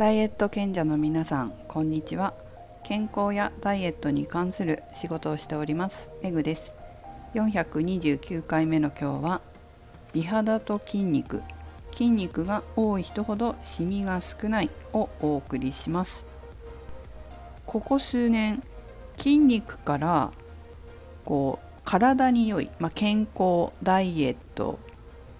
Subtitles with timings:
[0.00, 2.32] ダイエット賢者の皆さんこんにちは。
[2.84, 6.72] 健康やダイエットに関する仕事をしておりますメグです。
[7.34, 9.42] 429回目の今日は
[10.14, 11.42] 美肌と筋肉。
[11.92, 16.24] 筋肉が多い人ほどシミが少ないをお送りします。
[17.66, 18.62] ここ数年
[19.18, 20.30] 筋肉から
[21.26, 24.78] こう体に良い、まあ、健康ダイエット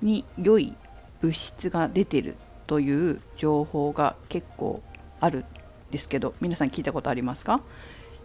[0.00, 0.74] に良い
[1.20, 2.36] 物質が出てる
[2.66, 4.82] という情報が結構
[5.20, 5.44] あるん
[5.90, 7.60] ですけど皆さん聞いたことありますか？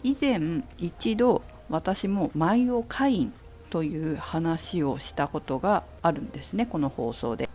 [0.04, 3.34] 以前一度私もマイオカイン
[3.70, 7.50] という話をしたことがあるんですねこの放送で。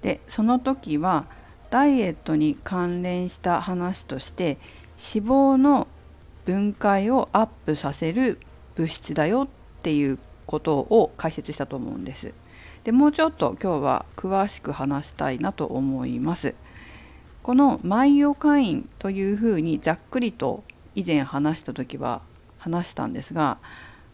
[0.00, 1.26] でその時は
[1.70, 4.58] ダイエットに関連した話として
[5.14, 5.86] 脂肪の
[6.44, 8.38] 分解をアップさせる
[8.74, 9.48] 物質だよっ
[9.82, 12.34] ていうことを解説したと思うんです。
[12.84, 16.54] でもうちょっと今日は詳しく話したいなと思います。
[17.42, 20.62] このマイオカインというふうにざっくりと
[20.94, 22.22] 以前話した時は
[22.58, 23.58] 話したんですが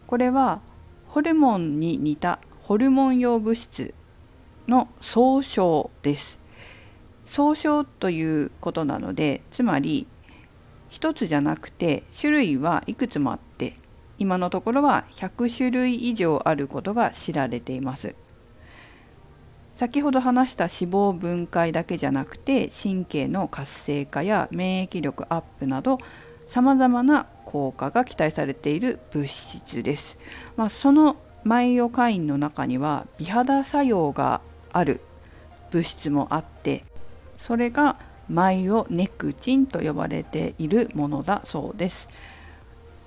[0.07, 0.61] これは
[1.09, 3.93] ホルモンに似たホルモン用物質
[4.67, 6.39] の総称です。
[7.25, 10.07] 総称ということなのでつまり
[10.89, 13.75] 一つじゃなくて種類はいくつもあって
[14.17, 18.15] 今のところは100種類以上あることが知られています。
[19.79, 25.99] 先ほど話した脂肪分解だけじゃなくて神経の活性化や免疫力アップなど
[26.49, 30.17] さまざまな効果が期待されている物質です。
[30.57, 34.41] まあ、そのマイオカインの中には美肌作用が
[34.73, 34.99] ある
[35.71, 36.83] 物質もあって
[37.37, 37.95] それが
[38.27, 42.09] マイオネクチンと呼ばれているものだそうです。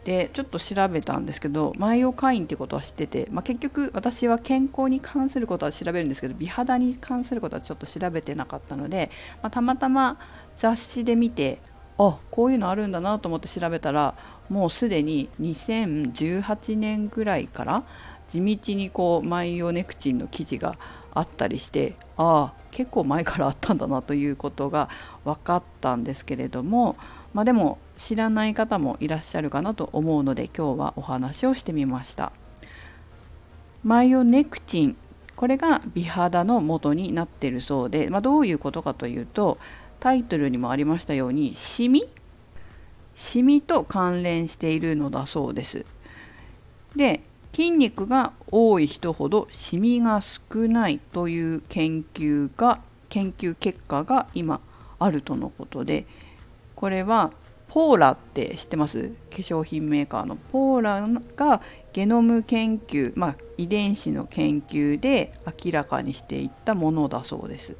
[0.04, 9.10] でちょっと調べたんですけどマイオカインってことは知ってて、まあ、結局私は健康に関することは調べるんですけど美肌に関することはちょっと調べてなかったので、
[9.42, 10.18] まあ、たまたま
[10.56, 11.60] 雑誌で見て
[11.98, 14.14] あこういうのあるんだなと思って調べたら
[14.48, 17.84] もうすでに2018年ぐらいから
[18.28, 20.76] 地道にこうマイオネクチンの記事が
[21.14, 24.88] あったりしてああ結構前からあったんだなということが
[25.24, 26.96] 分かったんですけれども
[27.34, 32.32] まあ、でも知らない方もいらっしゃるかなと思うので今日はお話をしてみました。
[33.84, 34.96] マイオネクチン
[35.36, 39.56] これが美肌の元になっているそうで、まあ、どういうことかというと
[40.00, 42.08] タイトルにもありましたようにシミ？
[43.14, 45.86] シミと関連しているのだそうです。
[46.96, 47.20] で
[47.52, 54.60] 筋肉が多い人ほどシミが少ないという研究が研究結果が今
[54.98, 56.04] あるとのことで
[56.74, 57.30] これは
[57.74, 59.08] ポーラって知ってます？
[59.08, 60.36] 化粧品メーカーの。
[60.36, 61.62] ポーラが
[61.94, 65.32] ゲノム研究、まあ、遺伝子の研究で
[65.64, 67.78] 明らかにしていったものだそうです。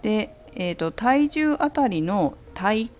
[0.00, 2.94] で、えーと、体重あたりの体幹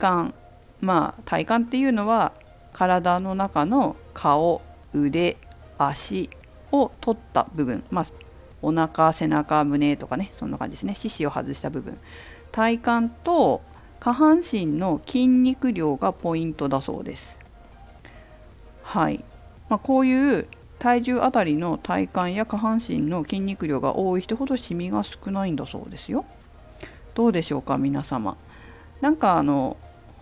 [0.83, 2.34] まあ体幹っていうのは
[2.75, 4.61] 体の中の顔
[4.93, 5.39] 腕
[5.78, 6.28] 足
[6.71, 7.83] を取った部分。
[7.91, 8.06] まあ
[8.61, 10.95] お腹背中胸とかねそんな感じですね。
[10.95, 11.99] 四肢を外した部分。
[12.53, 13.62] 体幹と
[14.01, 17.39] 下半身の筋肉量がポイントだそうです。
[18.83, 19.25] はい、
[19.69, 20.47] まあ、こういう
[20.79, 26.25] 体重あたりの体幹や下半身の筋肉量が多い人ほどシミが少ないんだそうですよ。
[27.15, 28.37] どうでしょうか皆様。
[29.01, 29.77] なんかあの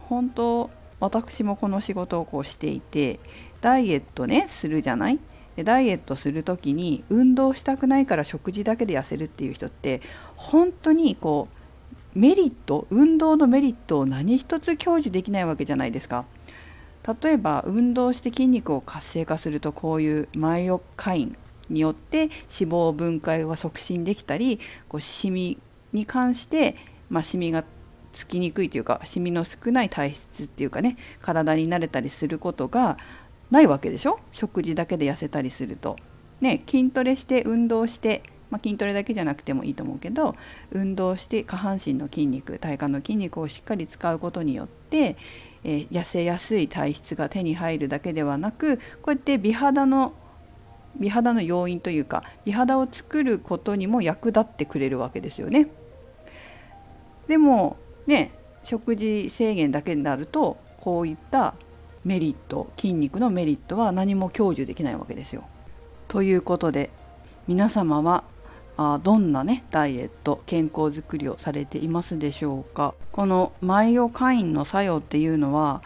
[0.09, 0.71] 本当
[1.01, 3.21] 私もこの仕事をこうしていて
[3.61, 5.19] ダイエットねするじゃない？
[5.57, 10.01] でダイエットする時に運動したくないから食事だけで痩せるっていう人って
[10.37, 11.57] 本当にこう
[12.15, 16.25] メリット運動のメリットを何一つ享受できないわけじゃないですか。
[17.23, 21.37] 例えば運動して筋肉を活性化するとこういうマイオカイン
[21.69, 22.31] によって脂
[22.71, 24.59] 肪分解が促進できたり
[24.89, 25.59] こうシミ
[25.93, 26.77] に関して、
[27.11, 27.63] まあ、シミが
[28.15, 32.97] つきにくいというかシミの少ない体質っていうかね体に慣れたりすることが
[33.51, 35.97] ないわけでしょ食事だけで痩せたりすると。
[36.41, 38.23] ね、筋トレして運動して
[38.55, 40.37] まあ、筋トレだけじゃなくてもいいと思うけど
[40.71, 45.17] 運動して下半身の筋肉体幹の筋肉をしっかり使うことによって、
[45.65, 50.15] えー、痩せやすい体質が手に入るだけではなくこうやって美肌の
[51.01, 55.67] 美肌の要因というか美肌を作ることにも役立ってくれるわけですよね。
[57.27, 57.77] でも
[58.07, 58.31] ね
[58.63, 61.57] 食事制限だけになるとこういった
[62.05, 65.43] メリット筋肉のメリットは何も享受できないわけですよ。
[66.07, 66.91] ということで
[67.49, 68.23] 皆様は
[68.77, 72.95] あどんなねダイエット健康づくりをされていますでしょうか。
[73.13, 75.83] このマイオカインの作用っていうのは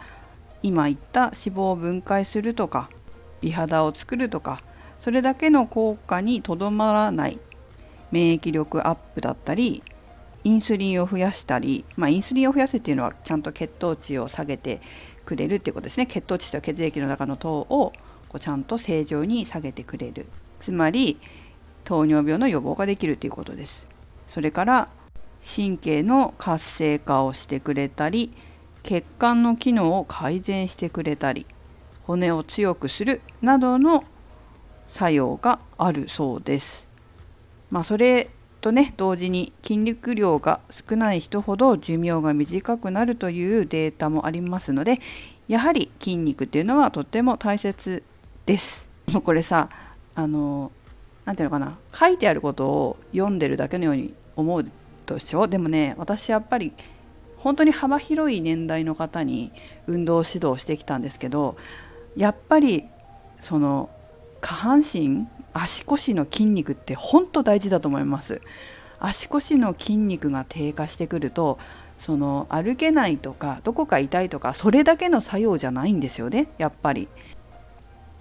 [0.63, 2.89] 今言った脂肪を分解するとか
[3.41, 4.59] 美肌を作るとか
[4.99, 7.39] それだけの効果にとどまらない
[8.11, 9.83] 免疫力アップだったり
[10.43, 14.81] インスリンを増やしたり、まあ、インスリンを増やすっていうのはちゃんと血糖値を下げて
[15.25, 16.07] くれるっていうことですね。
[16.07, 17.93] 血糖値と血液の中の糖を
[18.29, 20.27] こうちゃんと正常に下げてくれる。
[20.59, 21.19] つまり
[21.89, 23.87] 糖尿病の予防ができるということです
[24.27, 24.89] それから
[25.43, 28.31] 神経の活性化をしてくれたり
[28.83, 31.47] 血管の機能を改善してくれたり
[32.03, 34.03] 骨を強くするなどの
[34.87, 36.87] 作用があるそうです。
[37.69, 38.29] まあ、それ
[38.61, 44.99] とね同時に筋肉量が少ない人ほど寿命が短くなるというデータもありますので
[45.47, 48.03] やはり筋肉っていうのはとっても大切
[48.45, 48.87] です。
[49.11, 49.69] もうこれさ
[50.15, 50.71] あの
[51.29, 51.77] 何ていうのかな。
[51.93, 54.63] 書いてあることを読んでるだけのように思う
[55.05, 56.73] でしょでもね私やっぱり
[57.37, 59.51] 本当に幅広い年代の方に
[59.85, 61.55] 運動指導してきたんですけど
[62.15, 62.85] やっぱり
[63.41, 63.91] その
[64.41, 68.41] 下半身足腰の筋肉って本当大事だと思います。
[68.99, 71.59] 足腰の筋肉が低下してくると
[71.99, 77.07] その歩けないとかどこか痛いとかそれだけの作用じゃないんですよねやっぱり。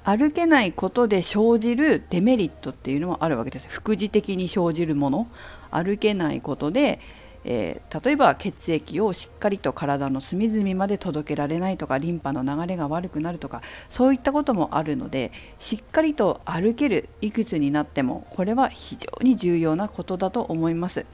[0.09, 5.29] 歩けないことで生じるデメリットっていうのもあるわけです副次的に生じるもの
[5.71, 6.99] 歩けないことで
[7.45, 21.07] えー、例えば血液をしっかりと体の隅々まで届けられないとかリンパの流れが悪くなるとかそういったこともあるのでしっかりと歩けるいくつになってもこれは非常に重要なことだと思います。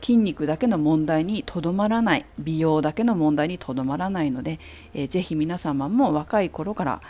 [0.00, 4.60] 筋肉だけの問題にとどまらない美容だけの問題にとどまらないので、
[4.92, 7.00] えー、ぜひ皆様も若い頃から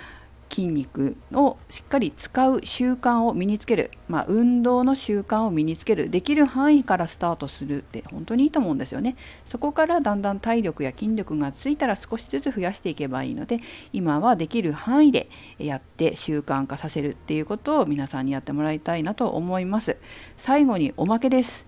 [0.50, 6.10] 筋肉をしっかり使う習慣を身につける、まあ、運動の習慣を身につける。
[6.10, 9.16] できる範囲からスタートするって本当にいいと思うんですよね。
[9.46, 13.60] そこからだんだん体力や筋力がついたら少しずつ増やしていけばいいので
[13.92, 19.96] 今はできる範囲でやって習慣化させるっていうことを皆さんにやってもらいたいなと思います。
[20.36, 21.66] 最後におまけです。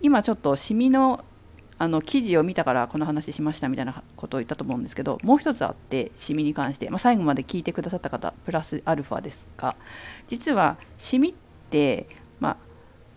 [0.00, 1.24] 今ちょっとシミの
[1.80, 9.76] あの記事を見たからこの話しましたみたいなことを言ったと思うんですけどもう一つあってシミに関して、まあ、最後まで聞いてくださった方プラスアルファですが
[10.26, 11.34] 実はシミっ
[11.70, 12.08] て、
[12.40, 12.56] まあ、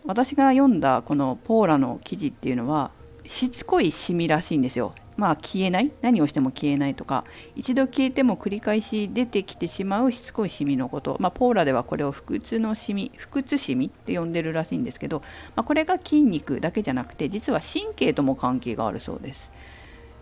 [0.06, 2.92] 私が読んだこのポーラの記事っていうのは
[3.26, 4.94] しつこいシミらしいんですよ。
[5.18, 5.92] まあ消えない？
[6.02, 7.26] 何をしても消えないとか
[7.56, 15.22] 一度消えても繰り返し出てきてしまうしつこいシミのこと、まあ、ポーラではこれを腹痛のシミ腹痛シミって呼んでるらしいんですけど、
[15.56, 19.52] まあ、これが筋肉だけじゃなくて実は神経とも関係があるそうです。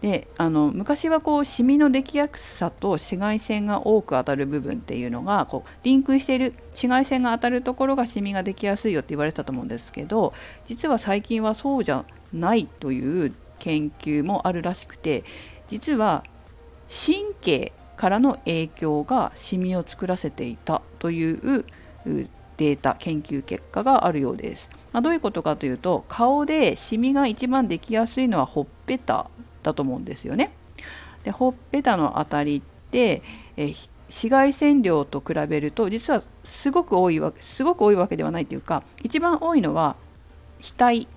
[0.01, 10.33] であの昔はこうシミの出来やすさと紫外線が多く当たる部分っていうのがこうリンクしている紫外線が当たるところがシミができやすいよって言われてたと思うんですけど
[10.65, 15.23] 実は最近はそうじゃないという研究もあるらしくて
[15.67, 16.23] 実は
[16.89, 21.65] 神経からの影響がシミを作らせていたという
[22.57, 29.29] データ研究結果があるようです、まあ、どういうことかというと顔でシミが一番できやすいのはほっぺた
[29.63, 30.51] だと思うんですよね。
[31.23, 33.21] でほっぺたのあたりって
[33.57, 33.73] え
[34.07, 39.95] 紫外線量と比べると実はすごく多いわけすごく多いわけではないというか一番多いのは
[40.61, 41.07] 額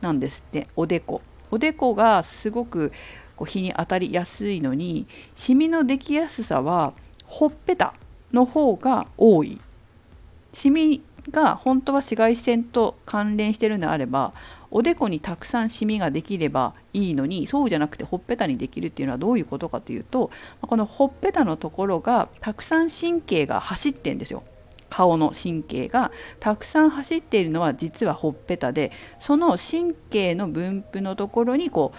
[0.00, 1.20] なんですっておでこ。
[1.50, 2.92] おでこがすごく
[3.36, 6.92] こう日に当たりやすいのにシミのできやすさは
[7.24, 7.94] ほっぺた
[8.32, 9.60] の方が多い
[10.52, 14.32] シミが本当は紫外線と関連してるのであれば
[14.70, 24.42] おでこにたくさんシミができればいいのにそうじゃなくてほっぺたにできるっていうのはどういうことかというとこのほっぺたのところがたくさん神経が走ってんですよ。
[24.90, 31.92] 顔の神経がたくさん走っているのは実はほっぺたでその神経の分布のところにこ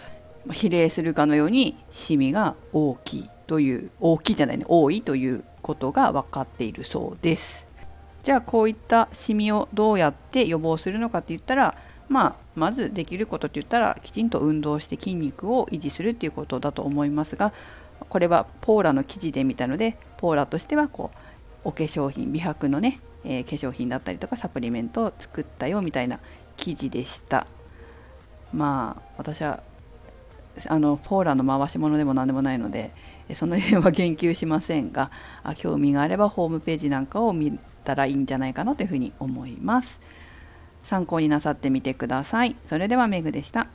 [0.48, 7.67] う比例するかのようにシミが大きいという大きいじゃないね多いということが分かっているそうです。
[8.24, 11.75] じゃあこういったシミをどうやって予防するのかって言ったら
[12.10, 17.53] まあまずできることって言ったらきちんと運動して筋肉を維持するっていうことだと思いますが
[18.10, 21.17] これはポーラの記事で見たのでポーラとしてはこう
[21.63, 26.20] お化粧品美白のね、えー、化粧品だったりとかサプリメントを作ったよみたいな
[26.58, 27.48] 記事でした。
[28.54, 29.62] まあ私は
[30.68, 32.92] あのポーラの回し物でも何でもないので
[33.34, 35.12] その辺は言及しませんが
[35.44, 40.00] あ興味があればホームページなんかを見たらいいんじゃないかなというふうに思います。
[40.84, 42.56] 参考になさってみてください。
[42.66, 43.68] それではメグでした。